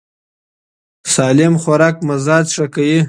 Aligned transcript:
سالم 1.15 1.53
خوراک 1.63 1.95
مزاج 2.07 2.45
ښه 2.55 2.65
کوي. 2.73 2.99